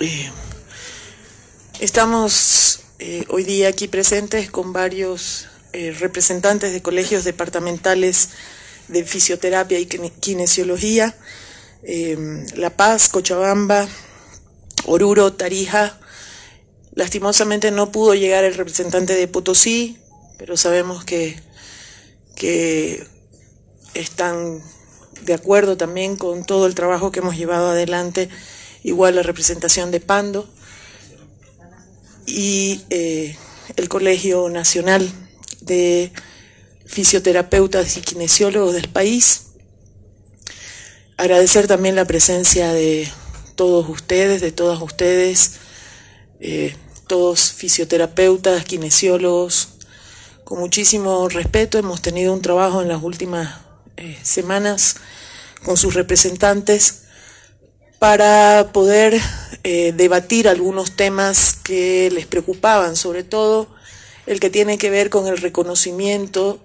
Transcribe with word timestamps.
Eh, 0.00 0.28
estamos 1.78 2.80
eh, 2.98 3.24
hoy 3.28 3.44
día 3.44 3.68
aquí 3.68 3.86
presentes 3.86 4.50
con 4.50 4.72
varios 4.72 5.46
eh, 5.72 5.94
representantes 5.96 6.72
de 6.72 6.82
colegios 6.82 7.22
departamentales 7.22 8.30
de 8.88 9.04
fisioterapia 9.04 9.78
y 9.78 9.86
kinesiología, 9.86 11.16
La 12.56 12.70
Paz, 12.70 13.08
Cochabamba, 13.08 13.88
Oruro, 14.84 15.32
Tarija. 15.32 15.98
Lastimosamente 16.94 17.70
no 17.70 17.92
pudo 17.92 18.14
llegar 18.14 18.42
el 18.44 18.54
representante 18.54 19.14
de 19.14 19.28
Potosí, 19.28 19.98
pero 20.38 20.56
sabemos 20.56 21.04
que, 21.04 21.40
que 22.34 23.06
están 23.94 24.60
de 25.22 25.34
acuerdo 25.34 25.76
también 25.76 26.16
con 26.16 26.44
todo 26.44 26.66
el 26.66 26.74
trabajo 26.74 27.12
que 27.12 27.20
hemos 27.20 27.36
llevado 27.36 27.70
adelante, 27.70 28.28
igual 28.84 29.16
la 29.16 29.22
representación 29.22 29.90
de 29.90 29.98
Pando 29.98 30.48
y 32.26 32.82
eh, 32.90 33.36
el 33.76 33.88
Colegio 33.88 34.48
Nacional 34.50 35.10
de 35.62 36.12
Fisioterapeutas 36.86 37.96
y 37.96 38.02
Kinesiólogos 38.02 38.74
del 38.74 38.88
país. 38.88 39.46
Agradecer 41.16 41.66
también 41.66 41.96
la 41.96 42.04
presencia 42.04 42.72
de 42.72 43.10
todos 43.56 43.88
ustedes, 43.88 44.40
de 44.42 44.52
todas 44.52 44.80
ustedes, 44.82 45.52
eh, 46.40 46.76
todos 47.06 47.52
fisioterapeutas, 47.52 48.64
kinesiólogos, 48.64 49.68
con 50.44 50.58
muchísimo 50.58 51.28
respeto. 51.28 51.78
Hemos 51.78 52.02
tenido 52.02 52.34
un 52.34 52.42
trabajo 52.42 52.82
en 52.82 52.88
las 52.88 53.02
últimas 53.02 53.60
eh, 53.96 54.18
semanas 54.22 54.96
con 55.62 55.76
sus 55.76 55.94
representantes 55.94 57.03
para 58.04 58.70
poder 58.74 59.18
eh, 59.62 59.94
debatir 59.96 60.46
algunos 60.46 60.94
temas 60.94 61.54
que 61.54 62.10
les 62.12 62.26
preocupaban, 62.26 62.96
sobre 62.96 63.24
todo 63.24 63.66
el 64.26 64.40
que 64.40 64.50
tiene 64.50 64.76
que 64.76 64.90
ver 64.90 65.08
con 65.08 65.26
el 65.26 65.38
reconocimiento 65.38 66.62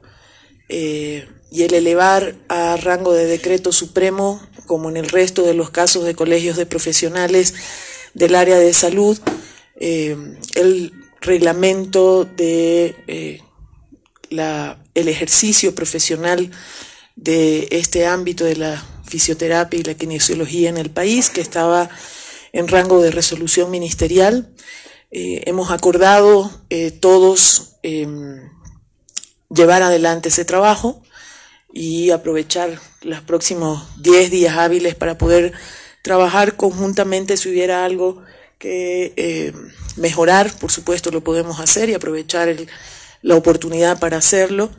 eh, 0.68 1.30
y 1.50 1.64
el 1.64 1.74
elevar 1.76 2.36
a 2.50 2.76
rango 2.76 3.14
de 3.14 3.26
decreto 3.26 3.72
supremo, 3.72 4.46
como 4.68 4.90
en 4.90 4.98
el 4.98 5.08
resto 5.08 5.44
de 5.44 5.54
los 5.54 5.70
casos 5.70 6.04
de 6.04 6.14
colegios 6.14 6.58
de 6.58 6.66
profesionales 6.66 7.54
del 8.14 8.36
área 8.36 8.58
de 8.58 8.74
salud, 8.74 9.18
el 9.80 10.92
reglamento 11.22 12.26
de 12.26 13.42
la, 14.30 14.78
el 14.94 15.08
ejercicio 15.08 15.74
profesional 15.74 16.52
de 17.16 17.70
este 17.72 18.08
ámbito 18.08 18.44
de 18.44 18.58
la 18.58 18.86
fisioterapia 19.10 19.80
y 19.80 19.84
la 19.84 19.96
kinesiología 19.96 20.70
en 20.70 20.78
el 20.78 20.90
país, 20.90 21.30
que 21.30 21.42
estaba 21.42 21.90
en 22.54 22.68
rango 22.68 23.02
de 23.02 23.12
resolución 23.12 23.72
ministerial. 23.72 24.54
Eh, 25.12 25.44
hemos 25.46 25.72
acordado 25.72 26.52
eh, 26.70 26.92
todos 26.92 27.78
em, 27.84 28.50
llevar 29.50 29.82
adelante 29.82 30.30
ese 30.30 30.46
trabajo 30.46 31.02
y 31.74 32.12
aprovechar 32.12 32.80
los 33.02 33.22
próximos 33.22 33.84
10 34.02 34.32
días 34.32 34.58
hábiles 34.58 34.96
para 34.96 35.18
poder 35.18 35.54
trabajar 36.04 36.56
conjuntamente 36.56 37.38
si 37.38 37.50
hubiera 37.50 37.86
algo 37.86 38.24
que 38.58 39.14
eh, 39.16 39.54
mejorar, 39.96 40.52
por 40.60 40.72
supuesto 40.72 41.12
lo 41.12 41.24
podemos 41.24 41.60
hacer 41.60 41.90
y 41.90 41.94
aprovechar 41.94 42.56
la 43.22 43.36
oportunidad 43.36 44.00
para 44.00 44.18
hacerlo. 44.18 44.70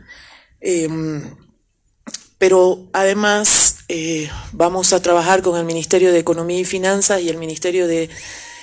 Pero 2.41 2.89
además 2.95 3.85
eh, 3.89 4.31
vamos 4.53 4.95
a 4.95 5.03
trabajar 5.03 5.43
con 5.43 5.59
el 5.59 5.67
Ministerio 5.67 6.11
de 6.11 6.21
Economía 6.21 6.59
y 6.59 6.65
Finanzas 6.65 7.21
y 7.21 7.29
el 7.29 7.37
Ministerio 7.37 7.87
de 7.87 8.09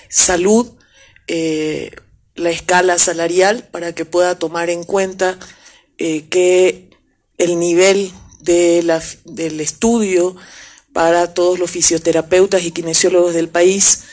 Salud 0.10 0.72
eh, 1.28 1.92
la 2.34 2.50
escala 2.50 2.98
salarial 2.98 3.68
para 3.70 3.94
que 3.94 4.04
pueda 4.04 4.40
tomar 4.40 4.72
en 4.72 4.84
cuenta 4.84 5.38
eh, 6.00 6.26
que 6.28 6.90
el 7.38 7.60
nivel 7.60 8.12
de 8.40 8.82
la, 8.82 9.00
del 9.26 9.62
estudio 9.62 10.36
para 10.92 11.36
todos 11.36 11.60
los 11.60 11.70
fisioterapeutas 11.70 12.64
y 12.64 12.72
kinesiólogos 12.72 13.36
del 13.36 13.48
país 13.48 14.06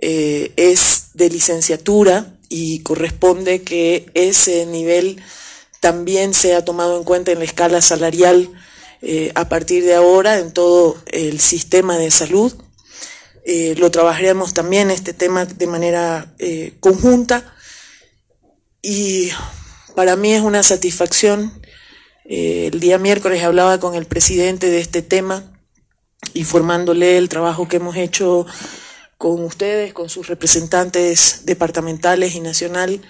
es 0.00 1.08
de 1.14 1.28
licenciatura 1.28 2.38
y 2.48 2.84
corresponde 2.84 3.62
que 3.62 4.06
ese 4.14 4.64
nivel 4.66 5.20
también 5.80 6.34
sea 6.34 6.64
tomado 6.64 6.96
en 6.96 7.02
cuenta 7.02 7.32
en 7.32 7.40
la 7.40 7.46
escala 7.46 7.80
salarial 7.80 8.48
eh, 9.00 9.30
a 9.34 9.48
partir 9.48 9.84
de 9.84 9.94
ahora 9.94 10.38
en 10.38 10.52
todo 10.52 10.96
el 11.06 11.40
sistema 11.40 11.96
de 11.96 12.10
salud. 12.10 12.52
Eh, 13.44 13.74
lo 13.78 13.90
trabajaremos 13.90 14.54
también 14.54 14.90
este 14.90 15.12
tema 15.14 15.46
de 15.46 15.66
manera 15.66 16.34
eh, 16.38 16.74
conjunta 16.80 17.54
y 18.82 19.30
para 19.94 20.16
mí 20.16 20.32
es 20.34 20.42
una 20.42 20.62
satisfacción. 20.62 21.62
el 22.24 22.78
día 22.80 22.98
miércoles 22.98 23.42
hablaba 23.42 23.80
con 23.80 23.94
el 23.94 24.04
presidente 24.04 24.68
de 24.68 24.80
este 24.80 25.00
tema, 25.00 25.44
informándole 26.34 27.16
el 27.16 27.28
trabajo 27.28 27.68
que 27.68 27.76
hemos 27.76 27.96
hecho 27.96 28.46
con 29.16 29.42
ustedes, 29.44 29.92
con 29.94 30.08
sus 30.08 30.26
representantes 30.28 31.42
departamentales 31.44 32.34
y 32.34 32.40
nacional, 32.40 33.00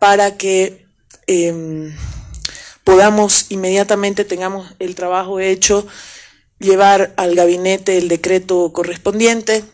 para 0.00 0.36
que 0.36 0.86
em, 1.26 1.94
podamos 2.86 3.46
inmediatamente, 3.48 4.24
tengamos 4.24 4.72
el 4.78 4.94
trabajo 4.94 5.40
hecho, 5.40 5.88
llevar 6.60 7.12
al 7.16 7.34
gabinete 7.34 7.98
el 7.98 8.06
decreto 8.06 8.72
correspondiente. 8.72 9.64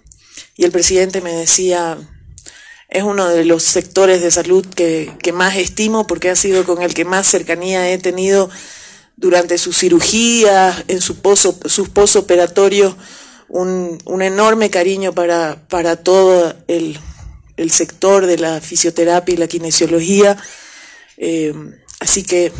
Y 0.56 0.64
el 0.64 0.72
presidente 0.72 1.20
me 1.20 1.34
decía, 1.34 1.98
es 2.88 3.02
uno 3.02 3.28
de 3.28 3.44
los 3.44 3.64
sectores 3.64 4.22
de 4.22 4.30
salud 4.30 4.64
que, 4.64 5.14
más 5.34 5.56
estimo 5.56 6.06
porque 6.06 6.30
ha 6.30 6.36
sido 6.36 6.64
con 6.64 6.80
el 6.80 6.94
que 6.94 7.04
más 7.04 7.26
cercanía 7.26 7.90
he 7.92 7.98
tenido 7.98 8.48
durante 9.16 9.58
su 9.58 9.74
cirugía, 9.74 10.74
en 10.88 11.02
su 11.02 11.20
poso, 11.20 11.60
sus 11.66 11.90
posoperatorios, 11.90 12.96
un, 13.46 13.98
un 14.06 14.22
enorme 14.22 14.70
cariño 14.70 15.12
para, 15.12 15.62
para 15.68 15.96
todo 15.96 16.54
el, 16.66 16.98
sector 17.68 18.24
de 18.24 18.38
la 18.38 18.62
fisioterapia 18.62 19.34
y 19.34 19.36
la 19.36 19.48
kinesiología. 19.48 20.38
Eh, 21.18 21.52
así 22.00 22.22
que 22.22 22.52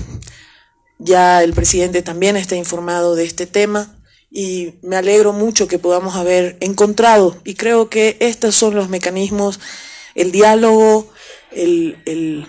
ya 1.05 1.43
el 1.43 1.53
presidente 1.53 2.03
también 2.03 2.37
está 2.37 2.57
informado 2.57 3.15
de 3.15 3.25
este 3.25 3.47
tema 3.47 3.95
y 4.31 4.75
me 4.83 4.97
alegro 4.97 5.33
mucho 5.33 5.69
que 5.69 5.79
podamos 5.79 6.17
haber 6.17 6.57
encontrado 6.61 7.37
y 7.45 7.55
creo 7.55 7.91
que 7.91 8.17
estos 8.21 8.55
son 8.55 8.75
los 8.75 8.89
mecanismos, 8.89 9.61
el 10.15 10.33
diálogo, 10.33 11.11
el, 11.51 11.99
el, 12.07 12.47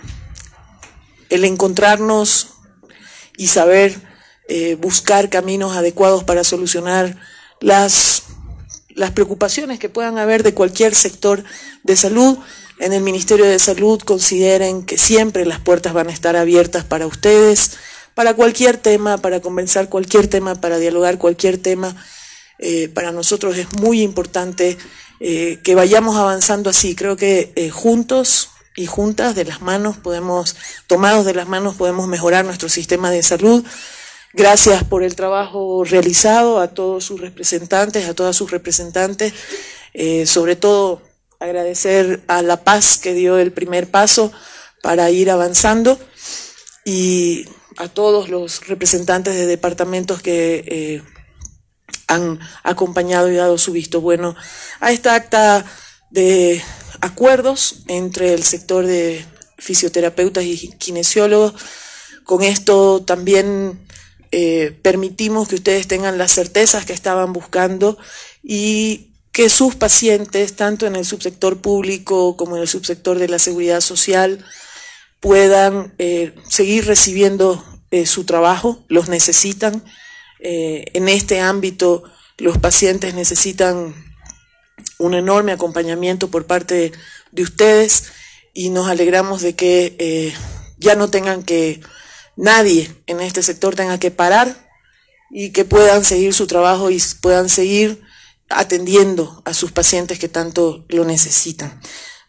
encontrarnos 1.45 2.49
y 3.37 3.47
saber 3.47 3.95
eh, 4.47 4.75
buscar 4.75 5.29
caminos 5.29 5.75
adecuados 5.75 6.23
para 6.23 6.43
solucionar 6.43 7.17
las, 7.59 8.23
las 8.89 9.11
preocupaciones 9.11 9.79
que 9.79 9.89
puedan 9.89 10.19
haber 10.19 10.43
de 10.43 10.53
cualquier 10.53 10.93
sector 10.93 11.43
de 11.83 11.95
salud. 11.95 12.37
En 12.79 12.93
el 12.93 13.01
Ministerio 13.01 13.45
de 13.45 13.59
Salud 13.59 14.01
consideren 14.01 14.83
que 14.85 14.97
siempre 14.97 15.45
las 15.45 15.59
puertas 15.59 15.93
van 15.93 16.09
a 16.09 16.13
estar 16.13 16.35
abiertas 16.35 16.83
para 16.83 17.07
ustedes 17.07 17.77
para 18.15 18.35
cualquier 18.35 18.77
tema, 18.77 19.17
para 19.17 19.39
conversar 19.39 19.89
cualquier 19.89 20.27
tema, 20.27 20.55
para 20.55 20.77
dialogar 20.77 21.17
cualquier 21.17 21.57
tema. 21.57 21.95
Eh, 22.59 22.87
para 22.87 23.11
nosotros 23.11 23.57
es 23.57 23.67
muy 23.73 24.01
importante 24.01 24.77
eh, 25.19 25.59
que 25.63 25.75
vayamos 25.75 26.15
avanzando 26.15 26.69
así. 26.69 26.95
Creo 26.95 27.17
que 27.17 27.51
eh, 27.55 27.69
juntos 27.69 28.49
y 28.75 28.85
juntas 28.85 29.35
de 29.35 29.45
las 29.45 29.61
manos 29.61 29.97
podemos, 29.97 30.55
tomados 30.87 31.25
de 31.25 31.33
las 31.33 31.47
manos, 31.47 31.75
podemos 31.75 32.07
mejorar 32.07 32.45
nuestro 32.45 32.69
sistema 32.69 33.11
de 33.11 33.23
salud. 33.23 33.63
Gracias 34.33 34.83
por 34.83 35.03
el 35.03 35.15
trabajo 35.15 35.83
realizado 35.83 36.59
a 36.59 36.69
todos 36.69 37.05
sus 37.05 37.21
representantes, 37.21 38.07
a 38.07 38.15
todas 38.15 38.35
sus 38.35 38.49
representantes, 38.49 39.31
sobre 40.25 40.55
todo 40.55 41.03
agradecer 41.39 42.23
a 42.27 42.41
La 42.41 42.63
Paz 42.63 42.97
que 42.97 43.13
dio 43.13 43.37
el 43.37 43.51
primer 43.51 43.91
paso 43.91 44.31
para 44.81 45.11
ir 45.11 45.29
avanzando 45.29 45.99
y 46.83 47.45
a 47.77 47.87
todos 47.87 48.29
los 48.29 48.67
representantes 48.67 49.35
de 49.35 49.45
departamentos 49.45 50.21
que 50.21 50.63
eh, 50.67 51.03
han 52.07 52.39
acompañado 52.63 53.31
y 53.31 53.35
dado 53.35 53.57
su 53.57 53.71
visto 53.71 54.01
bueno 54.01 54.35
a 54.79 54.91
esta 54.91 55.15
acta 55.15 55.65
de 56.09 56.61
acuerdos 57.01 57.83
entre 57.87 58.33
el 58.33 58.43
sector 58.43 58.85
de 58.85 59.25
fisioterapeutas 59.57 60.43
y 60.43 60.71
kinesiólogos. 60.77 61.55
Con 62.23 62.43
esto 62.43 63.03
también 63.03 63.85
eh, 64.31 64.77
permitimos 64.81 65.47
que 65.47 65.55
ustedes 65.55 65.87
tengan 65.87 66.17
las 66.17 66.33
certezas 66.33 66.85
que 66.85 66.93
estaban 66.93 67.33
buscando 67.33 67.97
y 68.41 69.13
que 69.31 69.49
sus 69.49 69.75
pacientes, 69.75 70.55
tanto 70.55 70.85
en 70.85 70.95
el 70.95 71.05
subsector 71.05 71.59
público 71.59 72.37
como 72.37 72.55
en 72.55 72.61
el 72.61 72.67
subsector 72.67 73.17
de 73.17 73.27
la 73.27 73.39
seguridad 73.39 73.81
social, 73.81 74.45
puedan 75.23 75.95
eh, 75.99 76.35
seguir 76.49 76.85
recibiendo 76.85 77.63
eh, 77.91 78.05
su 78.05 78.25
trabajo, 78.25 78.83
los 78.89 79.07
necesitan. 79.07 79.81
Eh, 80.39 80.83
en 80.93 81.07
este 81.07 81.39
ámbito 81.39 82.03
los 82.37 82.57
pacientes 82.57 83.13
necesitan 83.13 83.95
un 84.97 85.13
enorme 85.13 85.53
acompañamiento 85.53 86.29
por 86.29 86.45
parte 86.45 86.91
de 87.31 87.43
ustedes 87.43 88.11
y 88.53 88.69
nos 88.69 88.89
alegramos 88.89 89.41
de 89.41 89.55
que 89.55 89.95
eh, 89.97 90.33
ya 90.77 90.95
no 90.95 91.09
tengan 91.09 91.43
que, 91.43 91.79
nadie 92.35 92.93
en 93.07 93.21
este 93.21 93.43
sector 93.43 93.75
tenga 93.75 93.99
que 93.99 94.11
parar 94.11 94.69
y 95.31 95.51
que 95.51 95.63
puedan 95.63 96.03
seguir 96.03 96.33
su 96.33 96.47
trabajo 96.47 96.89
y 96.91 97.01
puedan 97.21 97.47
seguir 97.47 98.01
atendiendo 98.49 99.41
a 99.45 99.53
sus 99.53 99.71
pacientes 99.71 100.19
que 100.19 100.27
tanto 100.27 100.83
lo 100.89 101.05
necesitan. 101.05 101.79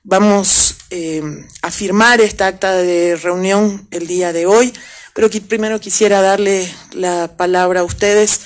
Vamos 0.06 0.77
eh, 0.91 1.23
a 1.62 1.71
firmar 1.71 2.21
esta 2.21 2.47
acta 2.47 2.75
de 2.75 3.17
reunión 3.17 3.89
el 3.91 4.06
día 4.06 4.35
de 4.35 4.45
hoy, 4.45 4.71
pero 5.15 5.31
primero 5.49 5.81
quisiera 5.81 6.21
darle 6.21 6.71
la 6.93 7.39
palabra 7.39 7.81
a 7.81 7.85
ustedes 7.85 8.43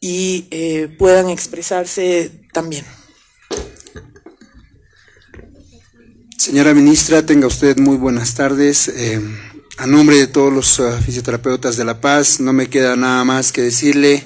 y 0.00 0.48
eh, 0.50 0.88
puedan 0.98 1.28
expresarse 1.28 2.30
también. 2.54 2.86
Señora 6.38 6.72
ministra, 6.72 7.26
tenga 7.26 7.46
usted 7.46 7.76
muy 7.76 7.98
buenas 7.98 8.34
tardes. 8.34 8.88
Eh, 8.88 9.20
a 9.76 9.86
nombre 9.86 10.16
de 10.16 10.28
todos 10.28 10.50
los 10.50 10.78
uh, 10.78 10.92
fisioterapeutas 11.04 11.76
de 11.76 11.84
La 11.84 12.00
Paz, 12.00 12.40
no 12.40 12.54
me 12.54 12.70
queda 12.70 12.96
nada 12.96 13.22
más 13.24 13.52
que 13.52 13.60
decirle 13.60 14.24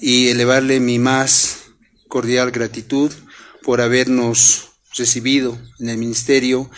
y 0.00 0.30
elevarle 0.30 0.80
mi 0.80 0.98
más 0.98 1.58
cordial 2.08 2.50
gratitud 2.50 3.12
por 3.62 3.80
habernos 3.80 4.67
recibido 4.94 5.58
en 5.78 5.88
el 5.88 5.98
ministerio. 5.98 6.70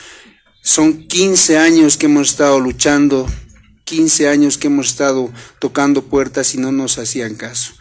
Son 0.62 1.06
15 1.06 1.58
años 1.58 1.96
que 1.96 2.06
hemos 2.06 2.30
estado 2.30 2.60
luchando, 2.60 3.26
15 3.84 4.28
años 4.28 4.58
que 4.58 4.66
hemos 4.66 4.88
estado 4.88 5.32
tocando 5.58 6.02
puertas 6.02 6.54
y 6.54 6.58
no 6.58 6.72
nos 6.72 6.98
hacían 6.98 7.34
caso. 7.34 7.72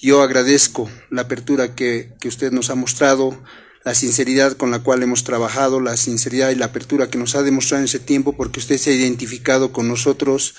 Yo 0.00 0.22
agradezco 0.22 0.90
la 1.10 1.22
apertura 1.22 1.74
que, 1.74 2.12
que 2.20 2.28
usted 2.28 2.52
nos 2.52 2.70
ha 2.70 2.74
mostrado, 2.74 3.42
la 3.84 3.94
sinceridad 3.94 4.56
con 4.56 4.72
la 4.72 4.80
cual 4.80 5.02
hemos 5.04 5.22
trabajado, 5.22 5.80
la 5.80 5.96
sinceridad 5.96 6.50
y 6.50 6.56
la 6.56 6.66
apertura 6.66 7.08
que 7.08 7.18
nos 7.18 7.36
ha 7.36 7.42
demostrado 7.42 7.82
en 7.82 7.84
ese 7.84 8.00
tiempo, 8.00 8.36
porque 8.36 8.58
usted 8.58 8.78
se 8.78 8.90
ha 8.90 8.94
identificado 8.94 9.72
con 9.72 9.86
nosotros, 9.86 10.54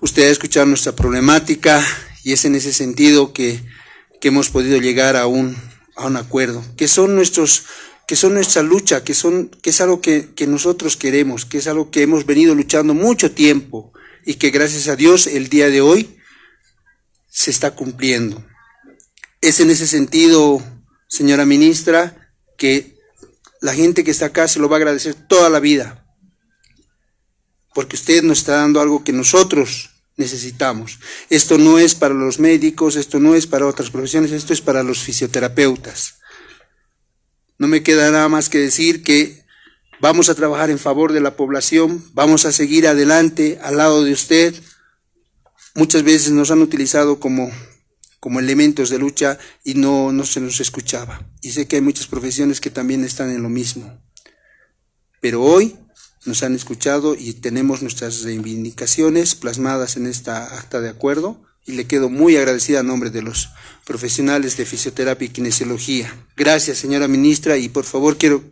usted 0.00 0.24
ha 0.24 0.30
escuchado 0.32 0.66
nuestra 0.66 0.92
problemática 0.92 1.84
y 2.24 2.32
es 2.32 2.44
en 2.44 2.56
ese 2.56 2.72
sentido 2.72 3.32
que, 3.32 3.60
que 4.20 4.28
hemos 4.28 4.50
podido 4.50 4.78
llegar 4.78 5.16
a 5.16 5.26
un, 5.26 5.56
a 5.96 6.06
un 6.06 6.16
acuerdo, 6.16 6.64
que 6.76 6.88
son 6.88 7.14
nuestros 7.14 7.64
que 8.12 8.16
son 8.16 8.34
nuestra 8.34 8.62
lucha, 8.62 9.02
que, 9.02 9.14
son, 9.14 9.48
que 9.48 9.70
es 9.70 9.80
algo 9.80 10.02
que, 10.02 10.34
que 10.34 10.46
nosotros 10.46 10.98
queremos, 10.98 11.46
que 11.46 11.56
es 11.56 11.66
algo 11.66 11.90
que 11.90 12.02
hemos 12.02 12.26
venido 12.26 12.54
luchando 12.54 12.92
mucho 12.92 13.32
tiempo 13.32 13.90
y 14.26 14.34
que 14.34 14.50
gracias 14.50 14.86
a 14.88 14.96
Dios 14.96 15.26
el 15.26 15.48
día 15.48 15.70
de 15.70 15.80
hoy 15.80 16.18
se 17.30 17.50
está 17.50 17.70
cumpliendo. 17.70 18.44
Es 19.40 19.60
en 19.60 19.70
ese 19.70 19.86
sentido, 19.86 20.62
señora 21.08 21.46
ministra, 21.46 22.34
que 22.58 22.98
la 23.62 23.72
gente 23.72 24.04
que 24.04 24.10
está 24.10 24.26
acá 24.26 24.46
se 24.46 24.60
lo 24.60 24.68
va 24.68 24.76
a 24.76 24.80
agradecer 24.80 25.14
toda 25.14 25.48
la 25.48 25.58
vida, 25.58 26.06
porque 27.72 27.96
usted 27.96 28.22
nos 28.22 28.40
está 28.40 28.56
dando 28.56 28.82
algo 28.82 29.04
que 29.04 29.14
nosotros 29.14 29.88
necesitamos. 30.18 30.98
Esto 31.30 31.56
no 31.56 31.78
es 31.78 31.94
para 31.94 32.12
los 32.12 32.38
médicos, 32.38 32.96
esto 32.96 33.18
no 33.20 33.34
es 33.34 33.46
para 33.46 33.66
otras 33.66 33.88
profesiones, 33.88 34.32
esto 34.32 34.52
es 34.52 34.60
para 34.60 34.82
los 34.82 34.98
fisioterapeutas. 34.98 36.16
No 37.62 37.68
me 37.68 37.84
queda 37.84 38.10
nada 38.10 38.28
más 38.28 38.48
que 38.48 38.58
decir 38.58 39.04
que 39.04 39.44
vamos 40.00 40.28
a 40.28 40.34
trabajar 40.34 40.68
en 40.70 40.80
favor 40.80 41.12
de 41.12 41.20
la 41.20 41.36
población, 41.36 42.04
vamos 42.12 42.44
a 42.44 42.50
seguir 42.50 42.88
adelante 42.88 43.60
al 43.62 43.76
lado 43.76 44.02
de 44.02 44.12
usted. 44.12 44.52
Muchas 45.76 46.02
veces 46.02 46.32
nos 46.32 46.50
han 46.50 46.60
utilizado 46.60 47.20
como 47.20 47.52
como 48.18 48.40
elementos 48.40 48.90
de 48.90 48.98
lucha 48.98 49.38
y 49.62 49.74
no, 49.74 50.10
no 50.10 50.24
se 50.24 50.40
nos 50.40 50.58
escuchaba. 50.58 51.24
Y 51.40 51.52
sé 51.52 51.68
que 51.68 51.76
hay 51.76 51.82
muchas 51.82 52.08
profesiones 52.08 52.60
que 52.60 52.70
también 52.70 53.04
están 53.04 53.30
en 53.30 53.44
lo 53.44 53.48
mismo. 53.48 53.96
Pero 55.20 55.40
hoy 55.40 55.76
nos 56.24 56.42
han 56.42 56.56
escuchado 56.56 57.14
y 57.14 57.34
tenemos 57.34 57.80
nuestras 57.80 58.22
reivindicaciones 58.22 59.36
plasmadas 59.36 59.96
en 59.96 60.08
esta 60.08 60.58
acta 60.58 60.80
de 60.80 60.88
acuerdo 60.88 61.40
y 61.66 61.72
le 61.72 61.86
quedo 61.86 62.08
muy 62.08 62.36
agradecida 62.36 62.80
a 62.80 62.82
nombre 62.82 63.10
de 63.10 63.22
los 63.22 63.50
profesionales 63.84 64.56
de 64.56 64.66
fisioterapia 64.66 65.26
y 65.26 65.30
kinesiología. 65.30 66.14
Gracias, 66.36 66.78
señora 66.78 67.08
ministra, 67.08 67.56
y 67.56 67.68
por 67.68 67.84
favor 67.84 68.16
quiero 68.16 68.42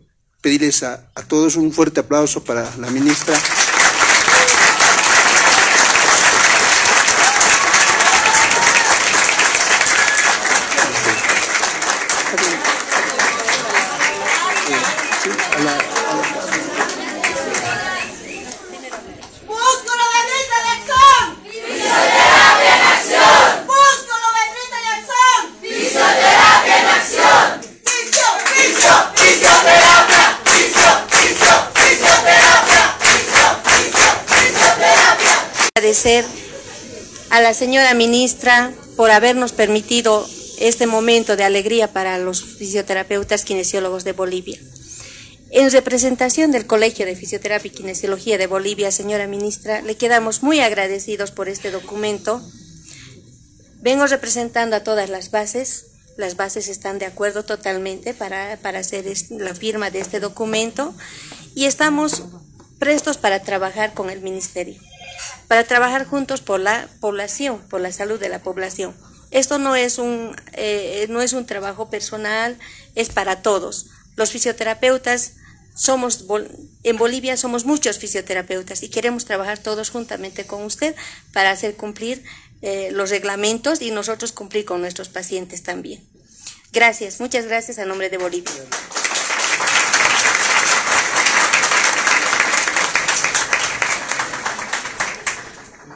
pedirles 0.41 0.83
a, 0.83 1.09
a 1.15 1.23
todos 1.23 1.55
un 1.55 1.71
fuerte 1.71 1.99
aplauso 1.99 2.43
para 2.43 2.75
la 2.77 2.89
ministra. 2.89 3.35
Agradecer 35.91 36.23
a 37.31 37.41
la 37.41 37.53
señora 37.53 37.93
ministra 37.93 38.71
por 38.95 39.11
habernos 39.11 39.51
permitido 39.51 40.25
este 40.57 40.87
momento 40.87 41.35
de 41.35 41.43
alegría 41.43 41.91
para 41.91 42.17
los 42.17 42.45
fisioterapeutas 42.45 43.43
kinesiólogos 43.43 44.05
de 44.05 44.13
Bolivia. 44.13 44.57
En 45.49 45.69
representación 45.69 46.53
del 46.53 46.65
Colegio 46.65 47.05
de 47.05 47.17
Fisioterapia 47.17 47.69
y 47.69 47.75
Kinesiología 47.75 48.37
de 48.37 48.47
Bolivia, 48.47 48.89
señora 48.89 49.27
ministra, 49.27 49.81
le 49.81 49.97
quedamos 49.97 50.43
muy 50.43 50.61
agradecidos 50.61 51.31
por 51.31 51.49
este 51.49 51.71
documento. 51.71 52.41
Vengo 53.81 54.07
representando 54.07 54.77
a 54.77 54.83
todas 54.85 55.09
las 55.09 55.29
bases. 55.29 55.87
Las 56.15 56.37
bases 56.37 56.69
están 56.69 56.99
de 56.99 57.05
acuerdo 57.05 57.43
totalmente 57.43 58.13
para, 58.13 58.57
para 58.61 58.79
hacer 58.79 59.03
la 59.31 59.53
firma 59.55 59.89
de 59.89 59.99
este 59.99 60.21
documento 60.21 60.93
y 61.53 61.65
estamos 61.65 62.23
prestos 62.79 63.17
para 63.17 63.41
trabajar 63.41 63.93
con 63.93 64.09
el 64.09 64.21
ministerio 64.21 64.79
para 65.51 65.65
trabajar 65.65 66.05
juntos 66.05 66.39
por 66.39 66.61
la 66.61 66.87
población, 67.01 67.59
por 67.69 67.81
la 67.81 67.91
salud 67.91 68.17
de 68.17 68.29
la 68.29 68.39
población. 68.39 68.95
Esto 69.31 69.57
no 69.57 69.75
es 69.75 69.97
un, 69.97 70.33
eh, 70.53 71.07
no 71.09 71.21
es 71.21 71.33
un 71.33 71.45
trabajo 71.45 71.89
personal, 71.89 72.57
es 72.95 73.09
para 73.09 73.41
todos. 73.41 73.87
Los 74.15 74.31
fisioterapeutas 74.31 75.33
somos, 75.75 76.23
en 76.83 76.95
Bolivia 76.95 77.35
somos 77.35 77.65
muchos 77.65 77.97
fisioterapeutas 77.97 78.81
y 78.81 78.87
queremos 78.87 79.25
trabajar 79.25 79.57
todos 79.57 79.89
juntamente 79.89 80.45
con 80.45 80.63
usted 80.63 80.95
para 81.33 81.51
hacer 81.51 81.75
cumplir 81.75 82.23
eh, 82.61 82.91
los 82.93 83.09
reglamentos 83.09 83.81
y 83.81 83.91
nosotros 83.91 84.31
cumplir 84.31 84.63
con 84.63 84.79
nuestros 84.79 85.09
pacientes 85.09 85.63
también. 85.63 86.01
Gracias, 86.71 87.19
muchas 87.19 87.45
gracias 87.45 87.77
a 87.77 87.83
nombre 87.83 88.09
de 88.09 88.17
Bolivia. 88.17 88.53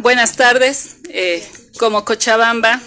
Buenas 0.05 0.35
tardes. 0.35 0.97
Eh, 1.09 1.43
como 1.79 2.05
Cochabamba, 2.05 2.79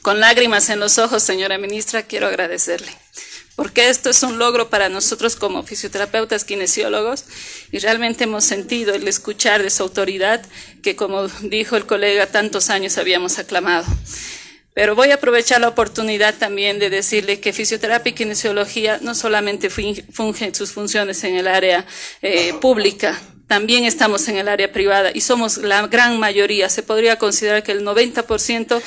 con 0.00 0.18
lágrimas 0.18 0.70
en 0.70 0.80
los 0.80 0.96
ojos, 0.96 1.22
señora 1.22 1.58
ministra, 1.58 2.04
quiero 2.04 2.26
agradecerle, 2.26 2.90
porque 3.54 3.90
esto 3.90 4.08
es 4.08 4.22
un 4.22 4.38
logro 4.38 4.70
para 4.70 4.88
nosotros 4.88 5.36
como 5.36 5.62
fisioterapeutas 5.62 6.44
kinesiólogos 6.44 7.26
y 7.70 7.80
realmente 7.80 8.24
hemos 8.24 8.44
sentido 8.44 8.94
el 8.94 9.06
escuchar 9.06 9.62
de 9.62 9.68
su 9.68 9.82
autoridad 9.82 10.42
que, 10.82 10.96
como 10.96 11.28
dijo 11.42 11.76
el 11.76 11.84
colega, 11.84 12.24
tantos 12.24 12.70
años 12.70 12.96
habíamos 12.96 13.38
aclamado. 13.38 13.84
Pero 14.72 14.94
voy 14.94 15.10
a 15.10 15.16
aprovechar 15.16 15.60
la 15.60 15.68
oportunidad 15.68 16.34
también 16.36 16.78
de 16.78 16.88
decirle 16.88 17.40
que 17.40 17.52
fisioterapia 17.52 18.12
y 18.12 18.14
kinesiología 18.14 19.00
no 19.02 19.14
solamente 19.14 19.68
fungen 19.68 20.54
sus 20.54 20.72
funciones 20.72 21.22
en 21.24 21.36
el 21.36 21.46
área 21.46 21.84
eh, 22.22 22.54
pública, 22.54 23.20
también 23.46 23.84
estamos 23.84 24.26
en 24.28 24.36
el 24.36 24.48
área 24.48 24.72
privada 24.72 25.10
y 25.14 25.20
somos 25.20 25.58
la 25.58 25.86
gran 25.86 26.18
mayoría. 26.18 26.68
Se 26.68 26.82
podría 26.82 27.16
considerar 27.16 27.62
que 27.62 27.72
el 27.72 27.84
90% 27.84 28.82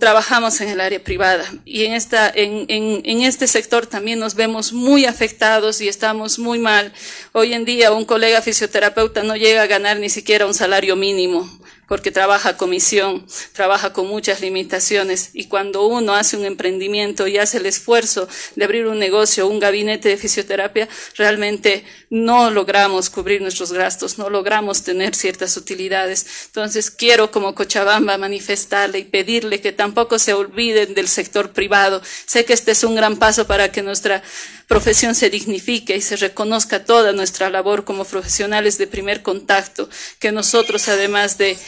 trabajamos 0.00 0.60
en 0.62 0.70
el 0.70 0.80
área 0.80 1.04
privada 1.04 1.44
y 1.64 1.84
en, 1.84 1.92
esta, 1.92 2.28
en, 2.34 2.64
en, 2.68 3.22
este 3.22 3.46
sector 3.46 3.86
también 3.86 4.18
nos 4.18 4.34
vemos 4.34 4.72
muy 4.72 5.04
afectados 5.04 5.80
y 5.80 5.88
estamos 5.88 6.38
muy 6.38 6.58
mal. 6.58 6.92
Hoy 7.32 7.52
en 7.52 7.64
día 7.64 7.92
un 7.92 8.06
colega 8.06 8.42
fisioterapeuta 8.42 9.22
no 9.22 9.36
llega 9.36 9.62
a 9.62 9.66
ganar 9.66 9.98
ni 9.98 10.08
siquiera 10.08 10.46
un 10.46 10.54
salario 10.54 10.96
mínimo 10.96 11.48
porque 11.90 12.12
trabaja 12.12 12.56
comisión, 12.56 13.26
trabaja 13.52 13.92
con 13.92 14.06
muchas 14.06 14.40
limitaciones 14.40 15.30
y 15.32 15.46
cuando 15.46 15.88
uno 15.88 16.14
hace 16.14 16.36
un 16.36 16.44
emprendimiento 16.44 17.26
y 17.26 17.36
hace 17.36 17.58
el 17.58 17.66
esfuerzo 17.66 18.28
de 18.54 18.64
abrir 18.64 18.86
un 18.86 19.00
negocio, 19.00 19.48
un 19.48 19.58
gabinete 19.58 20.08
de 20.08 20.16
fisioterapia, 20.16 20.88
realmente 21.16 21.84
no 22.08 22.52
logramos 22.52 23.10
cubrir 23.10 23.42
nuestros 23.42 23.72
gastos, 23.72 24.18
no 24.18 24.30
logramos 24.30 24.84
tener 24.84 25.16
ciertas 25.16 25.56
utilidades. 25.56 26.24
Entonces 26.46 26.92
quiero 26.92 27.32
como 27.32 27.56
Cochabamba 27.56 28.16
manifestarle 28.18 29.00
y 29.00 29.04
pedirle 29.06 29.60
que 29.60 29.72
tan 29.72 29.89
tampoco 29.90 30.20
se 30.20 30.34
olviden 30.34 30.94
del 30.94 31.08
sector 31.08 31.50
privado. 31.50 32.00
Sé 32.24 32.44
que 32.44 32.52
este 32.52 32.70
es 32.70 32.84
un 32.84 32.94
gran 32.94 33.16
paso 33.16 33.48
para 33.48 33.72
que 33.72 33.82
nuestra 33.82 34.22
profesión 34.68 35.16
se 35.16 35.30
dignifique 35.30 35.96
y 35.96 36.00
se 36.00 36.14
reconozca 36.14 36.84
toda 36.84 37.12
nuestra 37.12 37.50
labor 37.50 37.84
como 37.84 38.04
profesionales 38.04 38.78
de 38.78 38.86
primer 38.86 39.22
contacto, 39.22 39.88
que 40.20 40.30
nosotros 40.30 40.86
además 40.86 41.38
de 41.38 41.58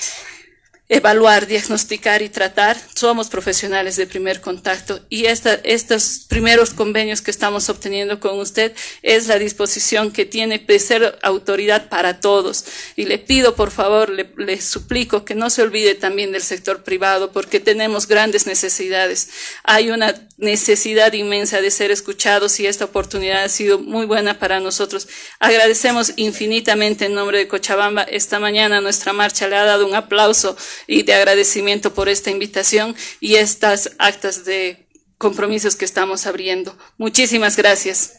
evaluar, 0.93 1.47
diagnosticar 1.47 2.21
y 2.21 2.29
tratar, 2.29 2.77
somos 2.95 3.31
profesionales 3.31 3.97
de 3.97 4.07
primer 4.07 4.43
contacto 4.43 5.01
y 5.09 5.25
estos 5.25 6.27
primeros 6.29 6.75
convenios 6.75 7.23
que 7.23 7.31
estamos 7.31 7.71
obteniendo 7.71 8.21
con 8.21 8.39
usted 8.39 8.75
es 9.01 9.27
la 9.27 9.39
disposición 9.39 10.13
que 10.13 10.27
tiene 10.27 10.59
de 10.59 10.79
ser 10.79 11.19
autoridad 11.23 11.89
para 11.89 12.21
todos. 12.21 12.67
Y 12.95 13.07
le 13.07 13.19
pido, 13.19 13.57
por 13.57 13.71
favor, 13.71 14.11
le, 14.11 14.31
le 14.37 14.61
suplico 14.61 15.25
que 15.25 15.35
no 15.35 15.49
se 15.49 15.63
olvide 15.63 15.95
también 15.95 16.31
del 16.31 16.43
sector 16.43 16.83
privado 16.83 17.33
porque 17.33 17.59
tenemos 17.59 18.07
grandes 18.07 18.47
necesidades. 18.47 19.31
Hay 19.65 19.91
una 19.91 20.15
necesidad 20.39 21.13
inmensa 21.13 21.61
de 21.61 21.71
ser 21.71 21.91
escuchados 21.91 22.59
y 22.61 22.67
esta 22.67 22.85
oportunidad 22.85 23.45
ha 23.45 23.49
sido 23.49 23.79
muy 23.79 24.07
buena 24.07 24.39
para 24.39 24.61
nosotros. 24.61 25.09
Agradecemos 25.39 26.13
infinitamente 26.17 27.07
en 27.07 27.15
nombre 27.15 27.39
de 27.39 27.49
Cochabamba. 27.49 28.03
Esta 28.03 28.39
mañana 28.39 28.81
nuestra 28.81 29.13
marcha 29.13 29.49
le 29.49 29.57
ha 29.57 29.65
dado 29.65 29.87
un 29.87 29.95
aplauso 29.95 30.57
y 30.87 31.03
de 31.03 31.15
agradecimiento 31.15 31.95
por 31.95 32.09
esta 32.09 32.31
invitación 32.31 32.97
y 33.21 33.37
estas 33.37 33.93
actas 33.99 34.45
de 34.45 34.87
compromisos 35.19 35.77
que 35.77 35.85
estamos 35.85 36.27
abriendo. 36.27 36.77
Muchísimas 36.99 37.57
gracias. 37.57 38.15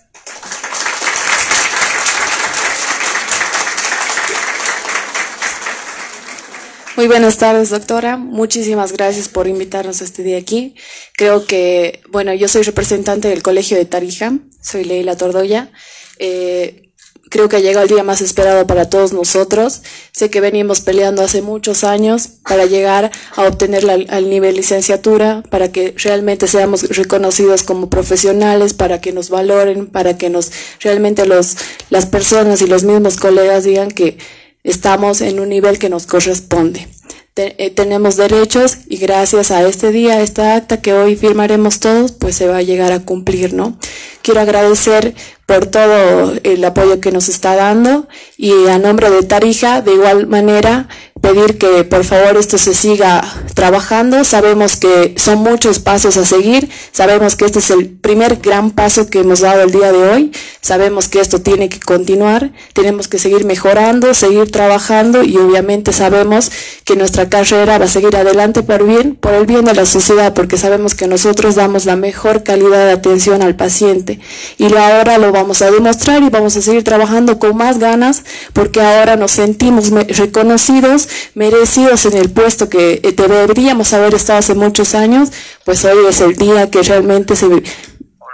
Muy 6.95 7.07
buenas 7.07 7.37
tardes, 7.37 7.71
doctora. 7.71 8.17
Muchísimas 8.17 8.91
gracias 8.91 9.27
por 9.27 9.47
invitarnos 9.47 10.01
a 10.01 10.03
este 10.03 10.21
día 10.21 10.37
aquí. 10.37 10.75
Creo 11.17 11.47
que, 11.47 12.03
bueno, 12.11 12.35
yo 12.35 12.47
soy 12.47 12.61
representante 12.61 13.29
del 13.29 13.41
Colegio 13.41 13.77
de 13.77 13.85
Tarija, 13.85 14.33
soy 14.61 14.83
Leila 14.83 15.17
Tordoya. 15.17 15.71
Eh, 16.19 16.91
creo 17.31 17.49
que 17.49 17.63
llega 17.63 17.81
el 17.81 17.87
día 17.87 18.03
más 18.03 18.21
esperado 18.21 18.67
para 18.67 18.91
todos 18.91 19.11
nosotros. 19.11 19.81
Sé 20.11 20.29
que 20.29 20.39
venimos 20.39 20.81
peleando 20.81 21.23
hace 21.23 21.41
muchos 21.41 21.83
años 21.83 22.27
para 22.47 22.67
llegar 22.67 23.09
a 23.35 23.41
obtener 23.41 23.89
al 23.89 24.29
nivel 24.29 24.55
licenciatura, 24.55 25.41
para 25.49 25.71
que 25.71 25.95
realmente 25.97 26.47
seamos 26.47 26.83
reconocidos 26.95 27.63
como 27.63 27.89
profesionales, 27.89 28.75
para 28.75 29.01
que 29.01 29.13
nos 29.13 29.31
valoren, 29.31 29.87
para 29.87 30.15
que 30.19 30.29
nos 30.29 30.51
realmente 30.79 31.25
los, 31.25 31.57
las 31.89 32.05
personas 32.05 32.61
y 32.61 32.67
los 32.67 32.83
mismos 32.83 33.17
colegas 33.17 33.63
digan 33.63 33.89
que 33.89 34.19
estamos 34.63 35.21
en 35.21 35.39
un 35.39 35.49
nivel 35.49 35.79
que 35.79 35.89
nos 35.89 36.05
corresponde. 36.05 36.87
Eh, 37.35 37.71
tenemos 37.71 38.15
derechos 38.15 38.77
y 38.87 38.97
gracias 38.97 39.49
a 39.49 39.67
este 39.67 39.91
día, 39.91 40.21
esta 40.21 40.55
acta 40.55 40.81
que 40.81 40.93
hoy 40.93 41.15
firmaremos 41.15 41.79
todos, 41.79 42.11
pues 42.11 42.35
se 42.35 42.47
va 42.47 42.57
a 42.57 42.61
llegar 42.61 42.91
a 42.91 42.99
cumplir, 42.99 43.53
¿no? 43.53 43.75
Quiero 44.23 44.39
agradecer 44.39 45.13
por 45.45 45.65
todo 45.65 46.33
el 46.43 46.63
apoyo 46.63 47.01
que 47.01 47.11
nos 47.11 47.27
está 47.27 47.55
dando 47.55 48.07
y 48.37 48.67
a 48.69 48.79
nombre 48.79 49.09
de 49.09 49.23
Tarija, 49.23 49.81
de 49.81 49.93
igual 49.93 50.27
manera, 50.27 50.87
pedir 51.19 51.57
que 51.57 51.83
por 51.83 52.03
favor 52.03 52.37
esto 52.37 52.57
se 52.57 52.73
siga 52.73 53.23
trabajando. 53.53 54.23
Sabemos 54.23 54.77
que 54.77 55.15
son 55.17 55.39
muchos 55.39 55.79
pasos 55.79 56.17
a 56.17 56.25
seguir, 56.25 56.69
sabemos 56.91 57.35
que 57.35 57.45
este 57.45 57.59
es 57.59 57.71
el 57.71 57.89
primer 57.89 58.37
gran 58.37 58.71
paso 58.71 59.09
que 59.09 59.19
hemos 59.19 59.41
dado 59.41 59.61
el 59.61 59.71
día 59.71 59.91
de 59.91 60.09
hoy, 60.09 60.31
sabemos 60.61 61.07
que 61.09 61.19
esto 61.19 61.41
tiene 61.41 61.69
que 61.69 61.79
continuar, 61.79 62.51
tenemos 62.73 63.07
que 63.07 63.19
seguir 63.19 63.45
mejorando, 63.45 64.13
seguir 64.13 64.51
trabajando 64.51 65.23
y 65.23 65.37
obviamente 65.37 65.91
sabemos 65.93 66.51
que 66.83 66.95
nuestra 66.95 67.29
carrera 67.29 67.77
va 67.77 67.85
a 67.85 67.89
seguir 67.89 68.15
adelante 68.15 68.63
por 68.63 68.85
bien, 68.85 69.15
por 69.15 69.33
el 69.33 69.45
bien 69.45 69.65
de 69.65 69.73
la 69.73 69.85
sociedad, 69.85 70.33
porque 70.33 70.57
sabemos 70.57 70.95
que 70.95 71.07
nosotros 71.07 71.55
damos 71.55 71.85
la 71.85 71.95
mejor 71.95 72.43
calidad 72.43 72.85
de 72.85 72.91
atención 72.93 73.41
al 73.41 73.55
paciente 73.55 74.12
y 74.57 74.73
ahora 74.75 75.17
lo 75.17 75.31
vamos 75.31 75.61
a 75.61 75.71
demostrar 75.71 76.21
y 76.23 76.29
vamos 76.29 76.55
a 76.57 76.61
seguir 76.61 76.83
trabajando 76.83 77.39
con 77.39 77.55
más 77.57 77.79
ganas 77.79 78.23
porque 78.53 78.81
ahora 78.81 79.15
nos 79.15 79.31
sentimos 79.31 79.89
reconocidos 79.89 81.07
merecidos 81.35 82.05
en 82.05 82.17
el 82.17 82.29
puesto 82.29 82.69
que 82.69 83.01
eh, 83.03 83.13
deberíamos 83.15 83.93
haber 83.93 84.13
estado 84.13 84.39
hace 84.39 84.55
muchos 84.55 84.95
años, 84.95 85.31
pues 85.65 85.83
hoy 85.85 86.05
es 86.07 86.21
el 86.21 86.35
día 86.35 86.69
que 86.69 86.81
realmente 86.83 87.35
se 87.35 87.47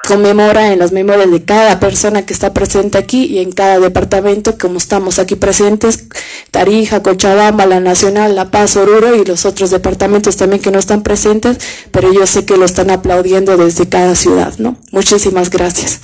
conmemora 0.10 0.74
en 0.74 0.80
las 0.80 0.92
memorias 0.92 1.30
de 1.30 1.46
cada 1.46 1.80
persona 1.80 2.26
que 2.26 2.34
está 2.34 2.52
presente 2.52 2.98
aquí 2.98 3.26
y 3.26 3.38
en 3.38 3.52
cada 3.52 3.78
departamento, 3.78 4.58
como 4.58 4.80
estamos 4.80 5.20
aquí 5.20 5.36
presentes, 5.36 6.06
Tarija, 6.50 7.04
Cochabamba, 7.04 7.68
La 7.68 7.80
Nacional, 7.80 8.36
La 8.36 8.50
Paz, 8.50 8.76
Oruro 8.76 9.14
y 9.16 9.24
los 9.24 9.46
otros 9.46 9.70
departamentos 9.70 10.36
también 10.36 10.64
que 10.64 10.72
no 10.72 10.80
están 10.80 11.04
presentes, 11.04 11.60
pero 11.92 12.12
yo 12.12 12.26
sé 12.26 12.44
que 12.44 12.58
lo 12.58 12.66
están 12.66 12.90
aplaudiendo 12.90 13.56
desde 13.56 13.88
cada 13.88 14.16
ciudad, 14.16 14.56
¿no? 14.58 14.78
Muchísimas 14.92 15.52
gracias. 15.52 16.00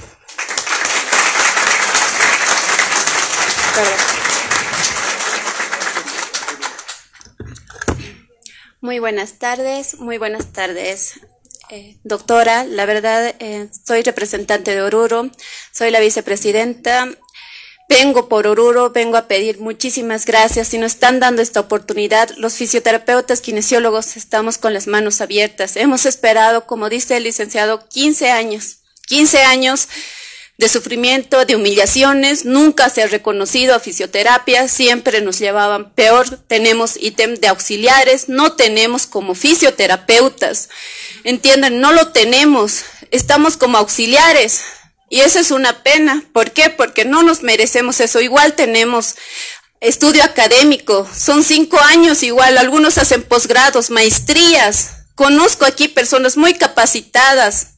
Muy 8.82 9.00
buenas 9.00 9.40
tardes, 9.40 10.00
muy 10.00 10.20
buenas 10.20 10.54
tardes. 10.54 11.20
Eh, 11.70 11.98
doctora, 12.04 12.64
la 12.64 12.86
verdad, 12.86 13.36
eh, 13.40 13.68
soy 13.86 14.04
representante 14.04 14.72
de 14.72 14.82
Oruro, 14.82 15.30
soy 15.72 15.92
la 15.92 16.00
vicepresidenta. 16.00 17.10
Vengo 17.88 18.30
por 18.30 18.48
Oruro, 18.48 18.92
vengo 18.92 19.18
a 19.18 19.28
pedir 19.28 19.60
muchísimas 19.60 20.26
gracias. 20.26 20.70
Si 20.70 20.78
nos 20.78 20.94
están 20.94 21.20
dando 21.20 21.42
esta 21.42 21.60
oportunidad, 21.60 22.30
los 22.38 22.56
fisioterapeutas, 22.56 23.42
kinesiólogos, 23.42 24.18
estamos 24.18 24.58
con 24.58 24.74
las 24.74 24.88
manos 24.88 25.22
abiertas. 25.22 25.76
Hemos 25.76 26.06
esperado, 26.06 26.66
como 26.66 26.90
dice 26.90 27.18
el 27.18 27.24
licenciado, 27.24 27.88
15 27.90 28.32
años. 28.32 28.78
15 29.08 29.44
años 29.44 29.88
de 30.58 30.70
sufrimiento, 30.70 31.46
de 31.46 31.56
humillaciones, 31.56 32.46
nunca 32.46 32.90
se 32.90 33.04
ha 33.04 33.08
reconocido 33.08 33.76
a 33.76 33.80
fisioterapia, 33.80 34.68
siempre 34.68 35.22
nos 35.22 35.40
llevaban 35.40 35.92
peor, 35.92 36.40
tenemos 36.48 36.98
ítem 37.00 37.36
de 37.36 37.50
auxiliares, 37.50 38.30
no 38.30 38.54
tenemos 38.54 39.06
como 39.06 39.36
fisioterapeutas, 39.36 40.70
entienden, 41.24 41.82
no 41.82 41.92
lo 41.92 42.10
tenemos, 42.10 42.84
estamos 43.12 43.58
como 43.58 43.78
auxiliares. 43.78 44.62
Y 45.10 45.22
eso 45.22 45.40
es 45.40 45.52
una 45.52 45.84
pena. 45.84 46.24
¿Por 46.34 46.52
qué? 46.52 46.72
Porque 46.72 47.06
no 47.06 47.22
nos 47.22 47.44
merecemos 47.44 48.00
eso. 48.00 48.22
Igual 48.22 48.54
tenemos 48.56 49.16
estudio 49.80 50.24
académico, 50.24 51.08
son 51.16 51.44
cinco 51.44 51.80
años 51.80 52.24
igual, 52.24 52.58
algunos 52.58 52.98
hacen 52.98 53.22
posgrados, 53.22 53.92
maestrías. 53.92 54.92
Conozco 55.14 55.66
aquí 55.66 55.88
personas 55.88 56.38
muy 56.38 56.56
capacitadas, 56.56 57.75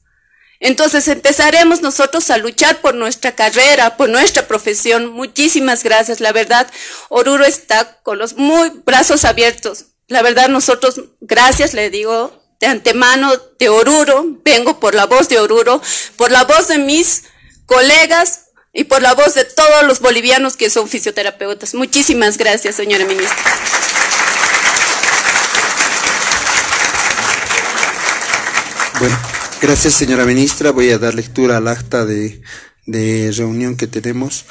entonces 0.60 1.08
empezaremos 1.08 1.82
nosotros 1.82 2.30
a 2.32 2.38
luchar 2.38 2.82
por 2.82 2.96
nuestra 2.96 3.34
carrera, 3.34 3.96
por 3.96 4.10
nuestra 4.10 4.48
profesión. 4.48 5.08
Muchísimas 5.12 5.84
gracias. 5.84 6.20
La 6.20 6.32
verdad, 6.32 6.68
Oruro 7.10 7.46
está 7.46 8.00
con 8.02 8.18
los 8.18 8.36
muy 8.36 8.70
brazos 8.86 9.26
abiertos. 9.26 9.86
La 10.08 10.22
verdad, 10.22 10.50
nosotros, 10.50 11.02
gracias 11.20 11.74
le 11.74 11.90
digo 11.90 12.44
de 12.60 12.68
antemano 12.68 13.32
de 13.60 13.70
Oruro, 13.70 14.26
vengo 14.44 14.80
por 14.80 14.96
la 14.96 15.06
voz 15.06 15.30
de 15.30 15.40
Oruro, 15.40 15.82
por 16.16 16.32
la 16.32 16.44
voz 16.44 16.68
de 16.68 16.80
mis 16.80 17.24
colegas 17.66 18.46
y 18.74 18.86
por 18.86 19.02
la 19.02 19.14
voz 19.14 19.36
de 19.36 19.44
todos 19.44 19.84
los 19.84 20.00
bolivianos 20.00 20.58
que 20.58 20.70
son 20.70 20.88
fisioterapeutas. 20.88 21.76
Muchísimas 21.76 22.38
gracias, 22.38 22.76
señora 22.76 23.06
ministra. 23.06 23.36
Bueno. 29.00 29.37
Gracias, 29.60 29.96
señora 29.96 30.24
ministra. 30.26 30.70
Voy 30.70 30.92
a 30.92 31.00
dar 31.00 31.16
lectura 31.16 31.58
al 31.58 31.68
acta 31.68 32.06
de, 32.06 32.42
reunión 33.36 33.76
que 33.76 33.88
tenemos. 33.88 34.46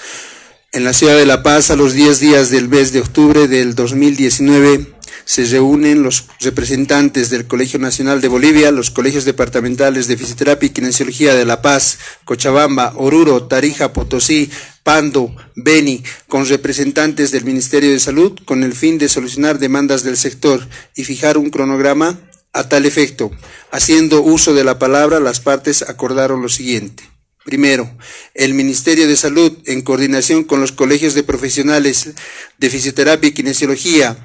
En 0.73 0.83
la 0.83 0.93
ciudad 0.93 1.17
de 1.17 1.25
La 1.25 1.45
Paz, 1.45 1.71
a 1.71 1.77
los 1.77 1.93
10 1.93 2.19
días 2.19 2.51
del 2.51 2.69
mes 2.69 2.93
de 2.93 3.01
octubre 3.01 3.47
del 3.47 3.77
2019, 3.77 4.95
se 5.25 5.45
reúnen 5.45 6.03
los 6.03 6.27
representantes 6.41 7.31
del 7.31 7.47
Colegio 7.47 7.79
Nacional 7.79 8.21
de 8.21 8.27
Bolivia, 8.27 8.73
los 8.73 8.91
colegios 8.91 9.25
departamentales 9.25 10.09
de 10.09 10.17
fisioterapia 10.17 10.67
y 10.67 10.71
kinesiología 10.71 11.37
de 11.37 11.45
La 11.45 11.63
Paz, 11.63 11.99
Cochabamba, 12.25 12.93
Oruro, 12.97 13.45
Tarija, 13.45 13.93
Potosí, 13.93 14.51
Pando, 14.83 15.35
Beni, 15.55 16.03
con 16.27 16.47
representantes 16.47 17.31
del 17.31 17.45
Ministerio 17.45 17.93
de 17.93 18.01
Salud, 18.01 18.37
con 18.45 18.65
el 18.65 18.73
fin 18.73 18.99
de 18.99 19.09
solucionar 19.09 19.61
demandas 19.61 20.03
del 20.03 20.17
sector 20.17 20.67
y 20.97 21.05
fijar 21.05 21.39
un 21.39 21.51
cronograma 21.51 22.19
a 22.57 22.69
tal 22.69 22.87
efecto, 22.87 23.31
haciendo 23.71 24.23
uso 24.23 24.55
de 24.55 24.65
la 24.65 24.79
palabra, 24.79 25.21
las 25.21 25.41
partes 25.41 25.83
acordaron 25.83 26.43
lo 26.43 26.49
siguiente. 26.49 27.05
Primero, 27.45 27.89
el 28.35 28.55
Ministerio 28.55 29.07
de 29.07 29.15
Salud, 29.15 29.53
en 29.67 29.83
coordinación 29.83 30.43
con 30.43 30.61
los 30.61 30.73
colegios 30.73 31.15
de 31.15 31.23
profesionales 31.23 32.09
de 32.59 32.71
fisioterapia 32.71 33.29
y 33.29 33.33
kinesiología, 33.33 34.17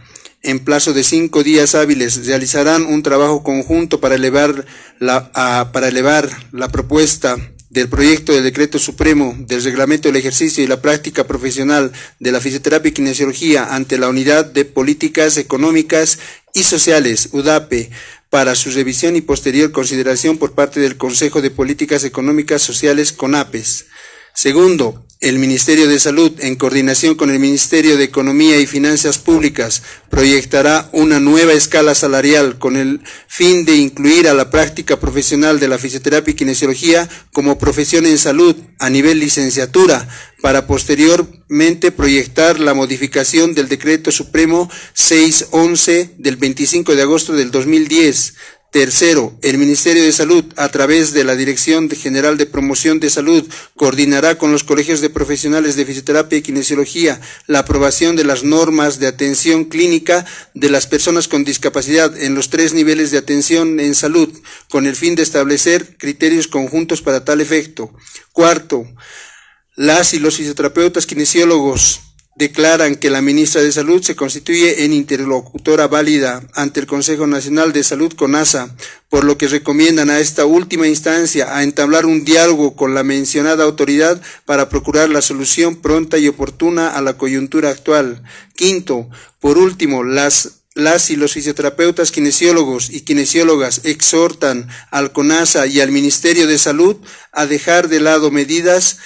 en 0.44 0.60
plazo 0.60 0.94
de 0.94 1.04
cinco 1.04 1.44
días 1.44 1.76
hábiles, 1.76 2.26
realizarán 2.26 2.86
un 2.86 3.04
trabajo 3.04 3.44
conjunto 3.44 4.00
para 4.00 4.16
elevar 4.16 4.66
la, 5.00 5.72
para 5.72 5.90
elevar 5.90 6.30
la 6.52 6.70
propuesta 6.70 7.38
del 7.70 7.88
proyecto 7.90 8.34
del 8.34 8.44
decreto 8.44 8.80
supremo 8.80 9.34
del 9.38 9.64
reglamento 9.64 10.10
del 10.10 10.18
ejercicio 10.18 10.64
y 10.64 10.68
la 10.68 10.82
práctica 10.82 11.26
profesional 11.26 11.92
de 12.20 12.32
la 12.32 12.42
fisioterapia 12.42 12.90
y 12.90 12.94
kinesiología 12.94 13.74
ante 13.74 13.98
la 13.98 14.10
unidad 14.10 14.46
de 14.46 14.66
políticas 14.66 15.38
económicas 15.38 16.20
y 16.54 16.64
sociales, 16.64 17.30
UDAPE, 17.32 17.90
para 18.32 18.56
su 18.56 18.72
revisión 18.72 19.18
y 19.18 19.22
posterior 19.22 19.74
consideración 19.74 20.38
por 20.38 20.54
parte 20.54 20.80
del 20.80 20.96
Consejo 20.96 21.42
de 21.42 21.52
Políticas 21.52 22.06
Económicas 22.06 22.62
Sociales 22.62 23.12
CONAPES. 23.12 23.88
Segundo, 24.34 25.06
el 25.20 25.38
Ministerio 25.38 25.88
de 25.88 26.00
Salud, 26.00 26.32
en 26.40 26.56
coordinación 26.56 27.14
con 27.14 27.30
el 27.30 27.38
Ministerio 27.38 27.96
de 27.96 28.06
Economía 28.06 28.60
y 28.60 28.66
Finanzas 28.66 29.20
Públicas, 29.20 29.84
proyectará 30.10 30.90
una 30.94 31.20
nueva 31.20 31.54
escala 31.54 31.94
salarial 31.94 32.58
con 32.58 32.76
el 32.76 33.02
fin 33.28 33.64
de 33.66 33.76
incluir 33.76 34.28
a 34.28 34.34
la 34.34 34.50
práctica 34.50 35.00
profesional 35.00 35.60
de 35.60 35.68
la 35.68 35.78
fisioterapia 35.78 36.32
y 36.32 36.36
kinesiología 36.36 37.08
como 37.34 37.60
profesión 37.60 38.08
en 38.08 38.18
salud 38.18 38.56
a 38.80 38.90
nivel 38.90 39.20
licenciatura, 39.20 40.08
para 40.42 40.66
posteriormente 40.66 41.92
proyectar 41.92 42.60
la 42.60 42.74
modificación 42.74 43.54
del 43.54 43.70
Decreto 43.70 44.12
Supremo 44.12 44.72
611 44.94 46.16
del 46.18 46.38
25 46.38 46.96
de 46.96 47.02
agosto 47.04 47.34
del 47.34 47.52
2010 47.52 48.34
Tercero, 48.72 49.38
el 49.42 49.58
Ministerio 49.58 50.02
de 50.02 50.14
Salud, 50.14 50.46
a 50.56 50.70
través 50.70 51.12
de 51.12 51.26
la 51.26 51.36
Dirección 51.36 51.90
General 51.90 52.38
de 52.38 52.46
Promoción 52.46 53.02
de 53.02 53.10
Salud, 53.10 53.46
coordinará 53.76 54.38
con 54.38 54.54
los 54.54 54.64
colegios 54.64 55.02
de 55.02 55.10
profesionales 55.10 55.76
de 55.76 55.86
fisioterapia 55.86 56.38
y 56.38 56.42
kinesiología 56.42 57.20
la 57.48 57.60
aprobación 57.60 58.16
de 58.16 58.24
las 58.24 58.46
normas 58.46 58.98
de 58.98 59.08
atención 59.08 59.66
clínica 59.66 60.26
de 60.54 60.70
las 60.70 60.88
personas 60.88 61.28
con 61.28 61.44
discapacidad 61.44 62.18
en 62.18 62.34
los 62.34 62.50
tres 62.50 62.74
niveles 62.74 63.12
de 63.12 63.18
atención 63.18 63.82
en 63.82 63.94
salud, 63.94 64.32
con 64.70 64.86
el 64.86 64.96
fin 64.96 65.16
de 65.16 65.24
establecer 65.24 65.98
criterios 65.98 66.48
conjuntos 66.48 67.02
para 67.02 67.26
tal 67.26 67.42
efecto. 67.42 67.94
Cuarto, 68.32 68.88
las 69.76 70.14
y 70.14 70.20
los 70.20 70.38
fisioterapeutas 70.38 71.06
kinesiólogos 71.06 72.00
declaran 72.36 72.96
que 72.96 73.10
la 73.10 73.22
ministra 73.22 73.62
de 73.62 73.72
Salud 73.72 74.02
se 74.02 74.16
constituye 74.16 74.86
en 74.86 74.94
interlocutora 74.94 75.88
válida 75.88 76.44
ante 76.54 76.80
el 76.80 76.88
Consejo 76.88 77.28
Nacional 77.28 77.74
de 77.74 77.84
Salud 77.84 78.14
CONASA, 78.14 78.76
por 79.10 79.26
lo 79.26 79.38
que 79.38 79.48
recomiendan 79.48 80.10
a 80.10 80.20
esta 80.20 80.46
última 80.46 80.88
instancia 80.88 81.56
a 81.56 81.64
entablar 81.64 82.06
un 82.06 82.24
diálogo 82.24 82.76
con 82.76 82.96
la 82.96 83.04
mencionada 83.04 83.66
autoridad 83.66 84.22
para 84.46 84.70
procurar 84.70 85.10
la 85.10 85.22
solución 85.22 85.76
pronta 85.76 86.18
y 86.18 86.28
oportuna 86.28 86.90
a 86.90 87.02
la 87.02 87.18
coyuntura 87.18 87.70
actual. 87.70 88.24
Quinto, 88.56 89.10
por 89.40 89.58
último, 89.58 90.04
las 90.04 90.61
las 90.74 91.10
y 91.10 91.18
los 91.18 91.34
fisioterapeutas 91.34 92.12
kinesiólogos 92.12 92.90
y 92.90 93.02
kinesiólogas 93.02 93.82
exhortan 93.84 94.70
al 94.90 95.12
CONASA 95.12 95.68
y 95.68 95.82
al 95.82 95.92
Ministerio 95.92 96.48
de 96.48 96.58
Salud 96.58 96.98
a 97.34 97.46
dejar 97.46 97.90
de 97.90 98.00
lado 98.00 98.32
medidas, 98.32 98.98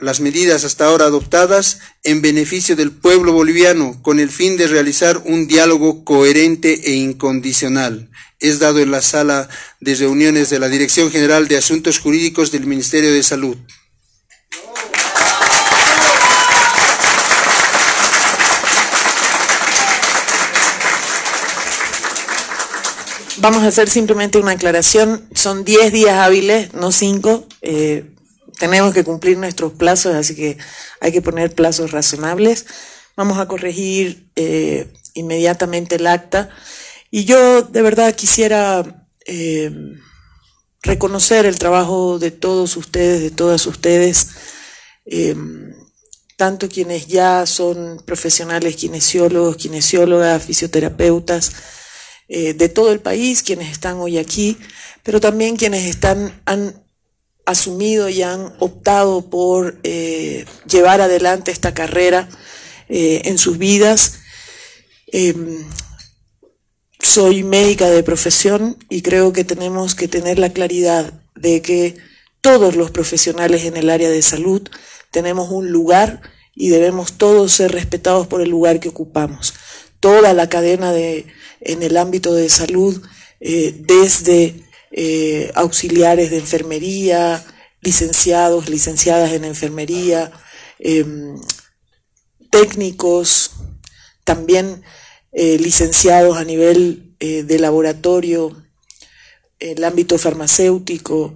las 0.00 0.20
medidas 0.20 0.64
hasta 0.64 0.86
ahora 0.86 1.06
adoptadas 1.06 1.78
en 2.04 2.20
beneficio 2.20 2.76
del 2.76 2.92
pueblo 2.92 3.32
boliviano 3.32 4.00
con 4.02 4.20
el 4.20 4.30
fin 4.30 4.58
de 4.58 4.66
realizar 4.66 5.22
un 5.24 5.46
diálogo 5.46 6.04
coherente 6.04 6.90
e 6.90 6.96
incondicional. 6.96 8.10
Es 8.38 8.58
dado 8.58 8.80
en 8.80 8.90
la 8.90 9.00
sala 9.00 9.48
de 9.80 9.94
reuniones 9.94 10.50
de 10.50 10.58
la 10.58 10.68
Dirección 10.68 11.10
General 11.10 11.48
de 11.48 11.56
Asuntos 11.56 11.98
Jurídicos 11.98 12.52
del 12.52 12.66
Ministerio 12.66 13.12
de 13.12 13.22
Salud. 13.22 13.56
Vamos 23.48 23.62
a 23.62 23.68
hacer 23.68 23.88
simplemente 23.88 24.38
una 24.38 24.50
aclaración. 24.50 25.24
Son 25.32 25.64
10 25.64 25.92
días 25.92 26.14
hábiles, 26.14 26.74
no 26.74 26.90
5. 26.90 27.46
Eh, 27.62 28.10
tenemos 28.58 28.92
que 28.92 29.04
cumplir 29.04 29.38
nuestros 29.38 29.72
plazos, 29.72 30.16
así 30.16 30.34
que 30.34 30.58
hay 31.00 31.12
que 31.12 31.22
poner 31.22 31.54
plazos 31.54 31.92
razonables. 31.92 32.66
Vamos 33.14 33.38
a 33.38 33.46
corregir 33.46 34.32
eh, 34.34 34.92
inmediatamente 35.14 35.94
el 35.94 36.08
acta. 36.08 36.50
Y 37.12 37.24
yo 37.24 37.62
de 37.62 37.82
verdad 37.82 38.16
quisiera 38.16 39.06
eh, 39.26 39.70
reconocer 40.82 41.46
el 41.46 41.60
trabajo 41.60 42.18
de 42.18 42.32
todos 42.32 42.76
ustedes, 42.76 43.22
de 43.22 43.30
todas 43.30 43.64
ustedes, 43.66 44.30
tanto 46.36 46.68
quienes 46.68 47.06
ya 47.06 47.46
son 47.46 48.02
profesionales 48.04 48.74
kinesiólogos, 48.74 49.56
kinesiólogas, 49.56 50.42
fisioterapeutas, 50.42 51.52
eh, 52.28 52.54
de 52.54 52.68
todo 52.68 52.92
el 52.92 53.00
país, 53.00 53.42
quienes 53.42 53.70
están 53.70 53.98
hoy 53.98 54.18
aquí, 54.18 54.58
pero 55.02 55.20
también 55.20 55.56
quienes 55.56 55.84
están, 55.84 56.40
han 56.44 56.82
asumido 57.44 58.08
y 58.08 58.22
han 58.22 58.52
optado 58.58 59.30
por 59.30 59.78
eh, 59.84 60.44
llevar 60.68 61.00
adelante 61.00 61.52
esta 61.52 61.72
carrera 61.72 62.28
eh, 62.88 63.22
en 63.24 63.38
sus 63.38 63.58
vidas. 63.58 64.18
Em, 65.06 65.64
soy 66.98 67.44
médica 67.44 67.88
de 67.88 68.02
profesión 68.02 68.76
y 68.90 69.02
creo 69.02 69.32
que 69.32 69.44
tenemos 69.44 69.94
que 69.94 70.08
tener 70.08 70.40
la 70.40 70.52
claridad 70.52 71.14
de 71.36 71.62
que 71.62 71.96
todos 72.40 72.74
los 72.74 72.90
profesionales 72.90 73.64
en 73.64 73.76
el 73.76 73.90
área 73.90 74.10
de 74.10 74.22
salud 74.22 74.68
tenemos 75.12 75.50
un 75.50 75.70
lugar 75.70 76.20
y 76.54 76.70
debemos 76.70 77.12
todos 77.12 77.52
ser 77.52 77.72
respetados 77.72 78.26
por 78.26 78.40
el 78.40 78.50
lugar 78.50 78.80
que 78.80 78.88
ocupamos. 78.88 79.54
Toda 80.06 80.34
la 80.34 80.48
cadena 80.48 80.92
de, 80.92 81.26
en 81.60 81.82
el 81.82 81.96
ámbito 81.96 82.32
de 82.32 82.48
salud, 82.48 83.04
eh, 83.40 83.74
desde 83.76 84.54
eh, 84.92 85.50
auxiliares 85.56 86.30
de 86.30 86.38
enfermería, 86.38 87.44
licenciados, 87.80 88.68
licenciadas 88.68 89.32
en 89.32 89.44
enfermería, 89.44 90.30
em, 90.78 91.34
técnicos, 92.52 93.50
también 94.22 94.84
eh, 95.32 95.58
licenciados 95.58 96.36
a 96.36 96.44
nivel 96.44 97.16
de 97.18 97.58
laboratorio, 97.58 98.64
el 99.58 99.82
ámbito 99.82 100.18
farmacéutico 100.18 101.34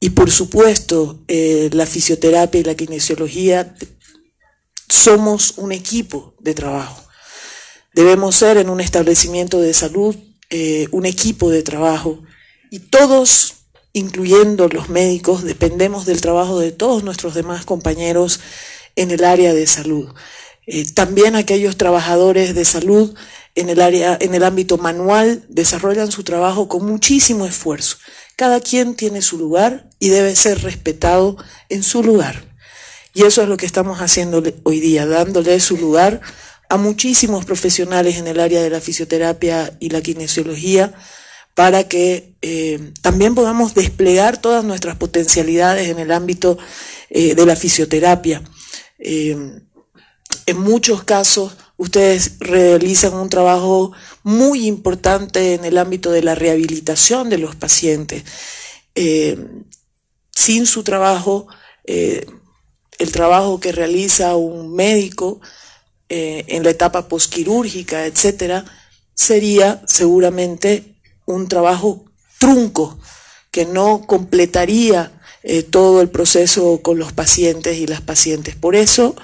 y 0.00 0.10
por 0.10 0.30
supuesto 0.30 1.24
la 1.28 1.86
fisioterapia 1.86 2.60
y 2.60 2.64
la 2.64 2.74
kinesiología, 2.74 3.74
somos 4.86 5.54
un 5.56 5.72
equipo 5.72 6.34
de 6.40 6.52
trabajo. 6.52 7.11
Debemos 7.94 8.36
ser 8.36 8.56
en 8.56 8.70
un 8.70 8.80
establecimiento 8.80 9.60
de 9.60 9.74
salud 9.74 10.16
eh, 10.54 10.86
un 10.90 11.06
equipo 11.06 11.48
de 11.48 11.62
trabajo 11.62 12.22
y 12.70 12.78
todos, 12.78 13.54
incluyendo 13.94 14.68
los 14.68 14.90
médicos, 14.90 15.44
dependemos 15.44 16.04
del 16.04 16.20
trabajo 16.20 16.58
de 16.58 16.72
todos 16.72 17.04
nuestros 17.04 17.32
demás 17.32 17.64
compañeros 17.64 18.40
en 18.94 19.10
el 19.10 19.24
área 19.24 19.54
de 19.54 19.66
salud. 19.66 20.12
Eh, 20.66 20.84
también 20.92 21.36
aquellos 21.36 21.78
trabajadores 21.78 22.54
de 22.54 22.66
salud 22.66 23.14
en 23.54 23.70
el 23.70 23.80
área, 23.80 24.18
en 24.20 24.34
el 24.34 24.44
ámbito 24.44 24.76
manual, 24.76 25.44
desarrollan 25.48 26.12
su 26.12 26.22
trabajo 26.22 26.68
con 26.68 26.84
muchísimo 26.84 27.46
esfuerzo. 27.46 27.96
Cada 28.36 28.60
quien 28.60 28.94
tiene 28.94 29.22
su 29.22 29.38
lugar 29.38 29.88
y 29.98 30.10
debe 30.10 30.36
ser 30.36 30.60
respetado 30.62 31.38
en 31.70 31.82
su 31.82 32.02
lugar. 32.02 32.44
Y 33.14 33.24
eso 33.24 33.42
es 33.42 33.48
lo 33.48 33.56
que 33.56 33.66
estamos 33.66 34.00
haciendo 34.00 34.42
hoy 34.64 34.80
día, 34.80 35.06
dándole 35.06 35.58
su 35.60 35.78
lugar 35.78 36.20
a 36.72 36.78
muchísimos 36.78 37.44
profesionales 37.44 38.16
en 38.16 38.26
el 38.26 38.40
área 38.40 38.62
de 38.62 38.70
la 38.70 38.80
fisioterapia 38.80 39.76
y 39.78 39.90
la 39.90 40.00
kinesiología 40.00 40.94
para 41.54 41.86
que 41.86 42.32
eh, 42.40 42.94
también 43.02 43.34
podamos 43.34 43.74
desplegar 43.74 44.40
todas 44.40 44.64
nuestras 44.64 44.96
potencialidades 44.96 45.90
en 45.90 45.98
el 45.98 46.10
ámbito 46.10 46.56
eh, 47.10 47.34
de 47.34 47.44
la 47.44 47.56
fisioterapia. 47.56 48.42
Eh, 48.98 49.36
en 50.46 50.58
muchos 50.60 51.04
casos 51.04 51.58
ustedes 51.76 52.38
realizan 52.40 53.12
un 53.12 53.28
trabajo 53.28 53.92
muy 54.22 54.66
importante 54.66 55.52
en 55.52 55.66
el 55.66 55.76
ámbito 55.76 56.10
de 56.10 56.22
la 56.22 56.34
rehabilitación 56.34 57.28
de 57.28 57.36
los 57.36 57.54
pacientes. 57.54 58.24
sin 60.34 60.64
su 60.64 60.82
trabajo, 60.84 61.48
el 61.84 63.12
trabajo 63.12 63.60
que 63.60 63.72
realiza 63.72 64.36
un 64.36 64.74
médico, 64.74 65.42
eh, 66.14 66.44
en 66.48 66.62
la 66.62 66.68
etapa 66.68 67.08
posquirúrgica, 67.08 68.04
etcétera, 68.04 68.66
sería 69.14 69.82
seguramente 69.86 70.96
un 71.24 71.48
trabajo 71.48 72.04
trunco 72.38 72.98
que 73.50 73.64
no 73.64 74.06
completaría 74.06 75.18
eh, 75.42 75.62
todo 75.62 76.02
el 76.02 76.10
proceso 76.10 76.82
con 76.82 76.98
los 76.98 77.14
pacientes 77.14 77.78
y 77.78 77.86
las 77.86 78.02
pacientes. 78.02 78.54
Por 78.56 78.76
eso, 78.76 79.16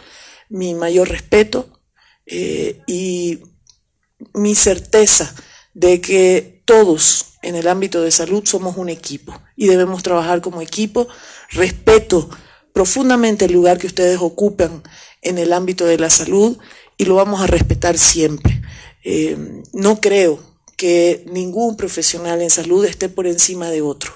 mi 0.49 0.73
mayor 0.73 1.11
respeto 1.11 1.79
eh, 2.25 2.81
y 2.87 3.41
mi 4.33 4.55
certeza 4.55 5.35
de 5.75 6.01
que 6.01 6.63
todos 6.65 7.35
en 7.43 7.55
el 7.55 7.69
ámbito 7.69 8.01
de 8.01 8.13
salud 8.13 8.47
somos 8.47 8.79
un 8.79 8.89
equipo 8.89 9.39
y 9.57 9.67
debemos 9.67 10.03
trabajar 10.03 10.41
como 10.41 10.63
equipo. 10.63 11.07
Respeto 11.51 12.31
profundamente 12.73 13.45
el 13.45 13.53
lugar 13.53 13.77
que 13.77 13.89
ustedes 13.89 14.21
ocupan 14.23 14.83
en 15.23 15.39
el 15.39 15.53
ámbito 15.53 15.85
de 15.85 15.99
la 15.99 16.11
salud 16.11 16.59
y 16.99 17.07
lo 17.07 17.15
vamos 17.15 17.41
a 17.41 17.47
respetar 17.47 17.97
siempre. 17.97 18.61
Eh, 19.05 19.63
no 19.73 20.01
creo 20.01 20.41
que 20.77 21.25
ningún 21.33 21.77
profesional 21.77 22.43
en 22.43 22.51
salud 22.51 22.85
esté 22.85 23.09
por 23.09 23.27
encima 23.27 23.71
de 23.71 23.81
otro. 23.81 24.13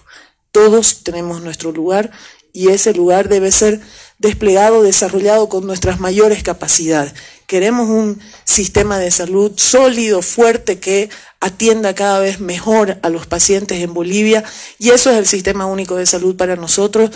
Todos 0.51 1.03
tenemos 1.03 1.43
nuestro 1.43 1.73
lugar 1.73 2.11
y 2.53 2.69
ese 2.69 2.93
lugar 2.93 3.31
debe 3.31 3.51
ser 3.51 3.81
desplegado, 4.19 4.83
desarrollado 4.83 5.49
con 5.49 5.67
nuestras 5.67 5.99
mayores 5.99 6.43
capacidades, 6.43 7.15
Queremos 7.53 7.91
un 7.91 8.19
sistema 8.45 8.99
de 8.99 9.11
salud 9.11 9.53
sólido, 9.57 10.23
fuerte, 10.23 10.79
que 10.79 11.11
atienda 11.39 11.95
cada 11.95 12.19
vez 12.19 12.41
mejor 12.41 12.99
a 13.03 13.11
los 13.11 13.27
pacientes 13.27 13.83
en 13.83 13.93
Bolivia 13.93 14.43
y 14.79 14.89
eso 14.89 15.11
es 15.11 15.19
el 15.19 15.27
sistema 15.27 15.67
único 15.67 15.97
de 15.97 16.07
salud 16.07 16.35
para 16.35 16.57
nosotros. 16.57 17.11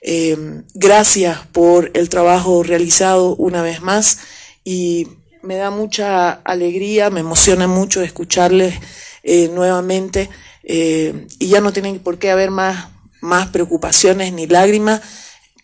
Eh, 0.00 0.62
gracias 0.72 1.40
por 1.52 1.90
el 1.92 2.08
trabajo 2.08 2.62
realizado 2.62 3.36
una 3.36 3.60
vez 3.60 3.82
más 3.82 4.20
y 4.64 5.06
me 5.42 5.56
da 5.56 5.70
mucha 5.70 6.32
alegría, 6.32 7.10
me 7.10 7.20
emociona 7.20 7.68
mucho 7.68 8.02
escucharles 8.02 8.74
eh, 9.22 9.48
nuevamente 9.48 10.30
eh, 10.62 11.26
y 11.38 11.48
ya 11.48 11.60
no 11.60 11.72
tienen 11.72 11.98
por 11.98 12.18
qué 12.18 12.30
haber 12.30 12.50
más, 12.50 12.88
más 13.20 13.48
preocupaciones 13.48 14.32
ni 14.32 14.46
lágrimas. 14.46 15.02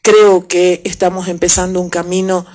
Creo 0.03 0.47
que 0.47 0.83
estamos 0.85 1.29
empezando 1.29 1.81
un 1.81 1.91
camino 1.91 2.47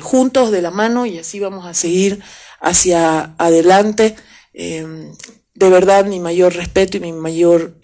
juntos 0.00 0.50
de 0.50 0.62
la 0.62 0.70
mano 0.70 1.04
y 1.04 1.18
así 1.18 1.38
vamos 1.38 1.66
a 1.66 1.74
seguir 1.74 2.22
hacia 2.60 3.34
adelante. 3.36 4.16
de 4.54 5.14
verdad, 5.54 6.06
mi 6.06 6.18
mayor 6.18 6.54
respeto 6.54 6.96
y 6.96 7.00
mi 7.00 7.12
mayor 7.12 7.74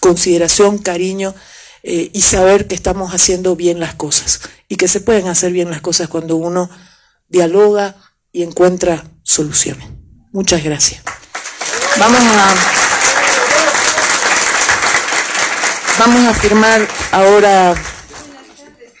consideración, 0.00 0.78
cariño 0.78 1.34
eh, 1.82 2.10
y 2.12 2.22
saber 2.22 2.68
que 2.68 2.74
estamos 2.74 3.12
haciendo 3.12 3.56
bien 3.56 3.80
las 3.80 3.94
cosas 3.94 4.40
y 4.68 4.76
que 4.76 4.88
se 4.88 5.00
pueden 5.00 5.26
hacer 5.26 5.52
bien 5.52 5.70
las 5.70 5.80
cosas 5.80 6.08
cuando 6.08 6.36
uno 6.36 6.70
dialoga 7.28 7.96
y 8.30 8.42
encuentra 8.42 9.04
soluciones. 9.22 9.88
Muchas 10.32 10.62
gracias. 10.62 11.02
Vamos 11.98 12.20
a, 12.20 12.54
vamos 15.98 16.26
a 16.26 16.34
firmar 16.34 16.88
ahora 17.10 17.74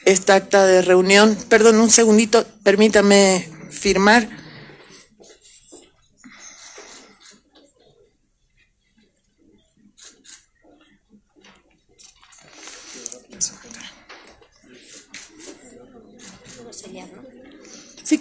esta 0.04 0.34
acta 0.34 0.66
de 0.66 0.82
reunión. 0.82 1.38
Perdón, 1.48 1.80
un 1.80 1.90
segundito, 1.90 2.44
permítame 2.62 3.48
firmar. 3.70 4.41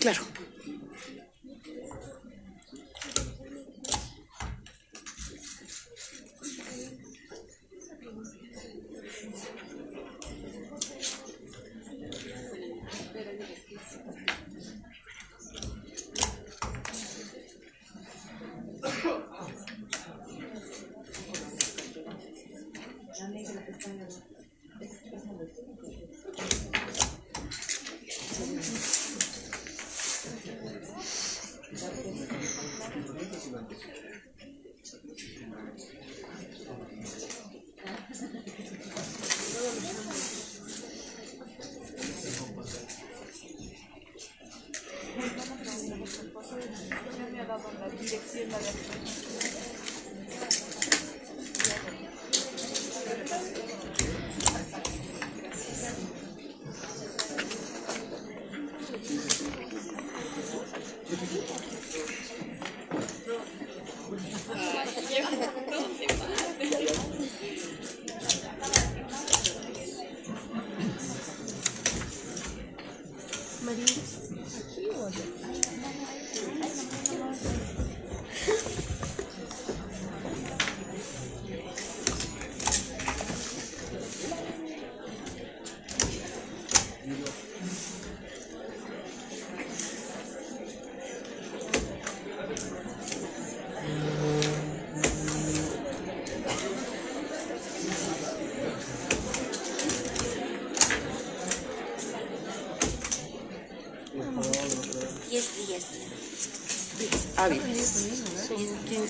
Claro. 0.01 0.31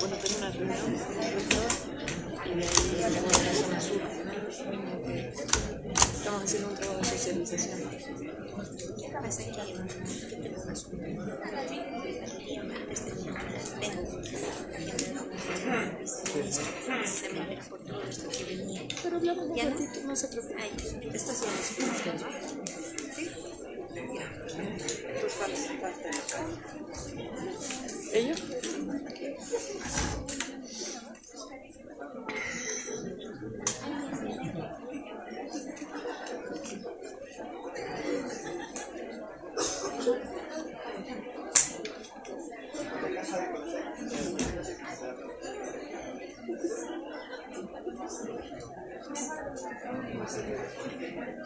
Bueno, 0.00 0.16
una 0.38 0.50
reunión 0.50 0.78
y 2.46 2.54
de 2.54 2.64
ahí 2.64 3.02
a 3.02 3.10
la 3.10 3.20
zona 3.54 3.80
sur. 3.80 4.00
Estamos 5.92 6.42
haciendo 6.44 6.68
un 6.68 6.74
trabajo 6.74 7.00
de 7.00 7.04
socialización. 7.04 7.80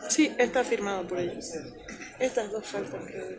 Sí, 0.09 0.35
está 0.39 0.65
firmado 0.65 1.07
por 1.07 1.19
ellos. 1.19 1.53
Estas 2.19 2.51
dos 2.51 2.65
faltan, 2.67 3.05
creo. 3.05 3.39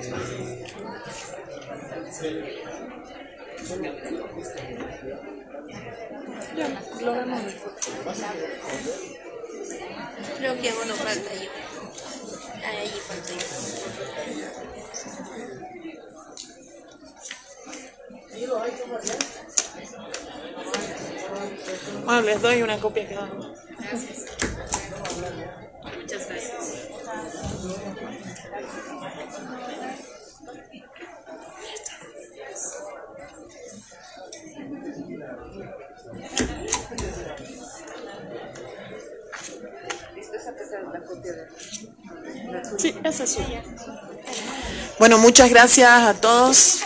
La 0.00 0.08
Creo 10.38 10.60
que 10.60 10.72
uno 10.72 10.94
falta 10.94 11.30
ahí. 11.30 11.48
Ahí 12.64 12.88
falta. 13.06 13.34
Bueno, 22.04 22.20
les 22.22 22.40
doy 22.40 22.62
una 22.62 22.78
copia 22.78 23.06
cada 23.06 23.24
uno. 23.24 23.54
Sí, 42.78 42.94
esa 43.04 43.24
es. 43.24 43.38
Bueno, 44.98 45.18
muchas 45.18 45.50
gracias 45.50 45.90
a 45.90 46.14
todos. 46.14 46.80